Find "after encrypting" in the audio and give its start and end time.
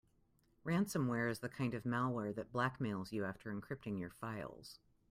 3.23-3.99